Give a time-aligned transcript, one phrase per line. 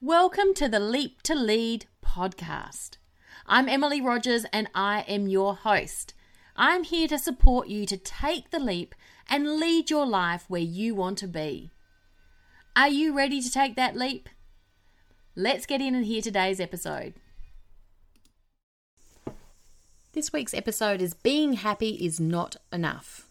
[0.00, 2.96] Welcome to the Leap to Lead podcast.
[3.46, 6.14] I'm Emily Rogers and I am your host.
[6.56, 8.96] I'm here to support you to take the leap
[9.30, 11.70] and lead your life where you want to be.
[12.74, 14.28] Are you ready to take that leap?
[15.36, 17.14] Let's get in and hear today's episode.
[20.12, 23.27] This week's episode is Being Happy is Not Enough.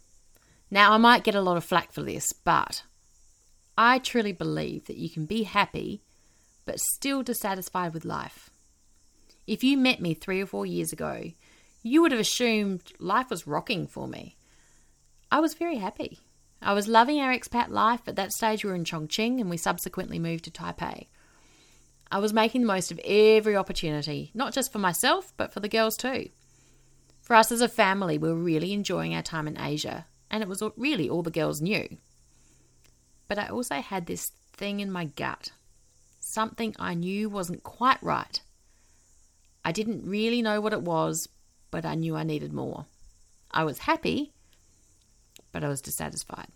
[0.70, 2.84] Now, I might get a lot of flack for this, but
[3.78, 6.02] I truly believe that you can be happy
[6.66, 8.50] but still dissatisfied with life.
[9.48, 11.32] If you met me three or four years ago,
[11.82, 14.36] you would have assumed life was rocking for me.
[15.32, 16.20] I was very happy.
[16.62, 18.02] I was loving our expat life.
[18.08, 21.08] At that stage, we were in Chongqing and we subsequently moved to Taipei.
[22.12, 25.70] I was making the most of every opportunity, not just for myself, but for the
[25.70, 26.30] girls too.
[27.22, 30.50] For us as a family, we were really enjoying our time in Asia, and it
[30.50, 31.98] was really all the girls knew.
[33.28, 35.52] But I also had this thing in my gut
[36.28, 38.42] something I knew wasn't quite right.
[39.64, 41.30] I didn't really know what it was,
[41.72, 42.86] but I knew I needed more.
[43.52, 44.34] I was happy,
[45.52, 46.48] but I was dissatisfied.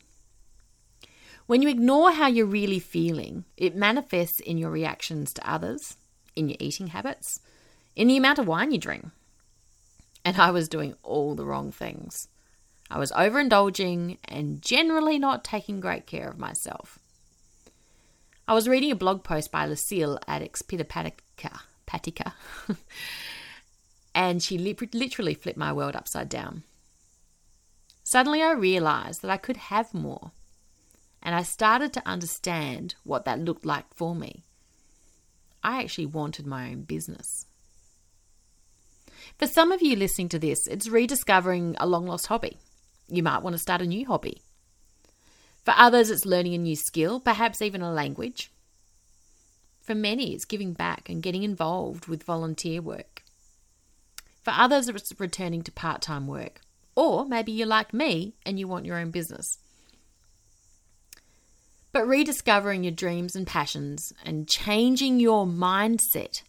[1.48, 5.98] When you ignore how you're really feeling, it manifests in your reactions to others,
[6.36, 7.40] in your eating habits,
[7.96, 9.08] in the amount of wine you drink.
[10.24, 12.28] And I was doing all the wrong things.
[12.92, 17.00] I was overindulging and generally not taking great care of myself.
[18.50, 20.84] I was reading a blog post by Lucille at Expedia
[21.88, 22.34] Patica,
[24.14, 26.64] and she literally flipped my world upside down.
[28.04, 30.32] Suddenly, I realized that I could have more,
[31.24, 34.44] and I started to understand what that looked like for me.
[35.64, 37.46] I actually wanted my own business.
[39.38, 42.58] For some of you listening to this, it's rediscovering a long lost hobby.
[43.12, 44.42] You might want to start a new hobby.
[45.66, 48.52] For others, it's learning a new skill, perhaps even a language.
[49.82, 53.24] For many, it's giving back and getting involved with volunteer work.
[54.44, 56.62] For others, it's returning to part time work.
[56.96, 59.58] Or maybe you're like me and you want your own business.
[61.92, 66.44] But rediscovering your dreams and passions and changing your mindset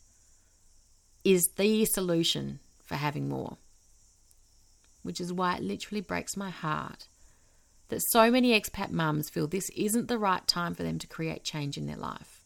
[1.25, 3.57] is the solution for having more.
[5.03, 7.09] Which is why it literally breaks my heart
[7.93, 11.45] that so many expat mums feel this isn't the right time for them to create
[11.45, 12.41] change in their life.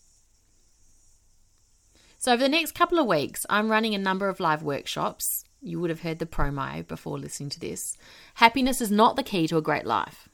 [2.18, 5.44] So, over the next couple of weeks, I'm running a number of live workshops.
[5.60, 7.96] You would have heard the promo before listening to this.
[8.34, 10.28] Happiness is not the key to a great life.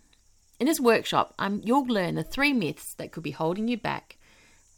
[0.59, 4.17] In this workshop, I'm, you'll learn the three myths that could be holding you back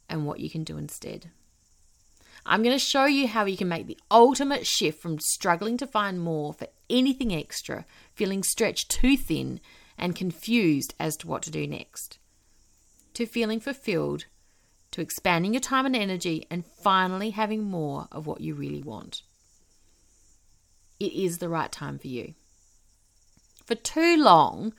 [0.09, 1.31] and what you can do instead.
[2.47, 5.87] I'm going to show you how you can make the ultimate shift from struggling to
[5.87, 9.61] find more for anything extra, feeling stretched too thin,
[9.97, 12.19] and confused as to what to do next,
[13.15, 14.27] to feeling fulfilled,
[14.91, 19.23] to expanding your time and energy, and finally having more of what you really want.
[21.01, 22.35] It is the right time for you.
[23.65, 24.75] For too long,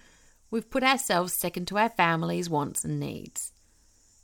[0.51, 3.51] we've put ourselves second to our families' wants and needs.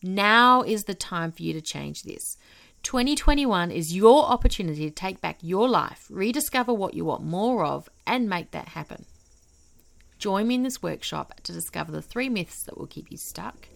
[0.04, 2.38] Now is the time for you to change this.
[2.84, 7.90] 2021 is your opportunity to take back your life, rediscover what you want more of,
[8.08, 9.06] and make that happen.
[10.18, 13.68] Join me in this workshop to discover the three myths that will keep you stuck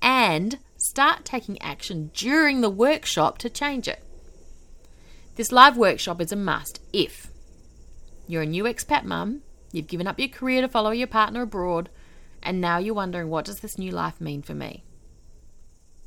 [0.00, 4.04] and start taking action during the workshop to change it.
[5.36, 7.28] This live workshop is a must if
[8.26, 11.88] you're a new expat mum, you've given up your career to follow your partner abroad,
[12.42, 14.84] and now you're wondering what does this new life mean for me?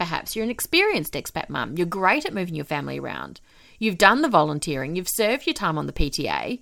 [0.06, 1.80] Perhaps you're an experienced expat mum.
[1.80, 3.42] You're great at moving your family around.
[3.80, 6.62] You've done the volunteering, you've served your time on the PTA,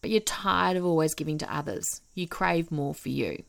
[0.00, 2.00] but you're tired of always giving to others.
[2.16, 3.44] You crave more for you.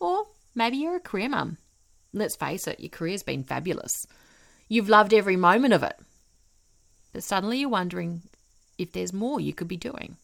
[0.00, 1.56] Or maybe you're a career mum.
[2.12, 4.04] Let's face it, your career's been fabulous.
[4.68, 5.98] You've loved every moment of it.
[7.14, 8.20] But suddenly you're wondering
[8.76, 10.18] if there's more you could be doing.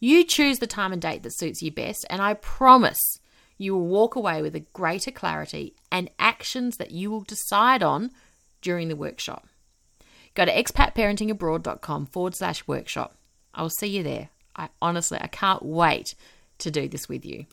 [0.00, 3.18] You choose the time and date that suits you best, and I promise
[3.58, 8.10] you will walk away with a greater clarity and actions that you will decide on
[8.60, 9.46] during the workshop.
[10.34, 13.16] Go to expatparentingabroad.com forward slash workshop.
[13.54, 14.30] I'll see you there.
[14.56, 16.14] I honestly, I can't wait
[16.58, 17.46] to do this with you.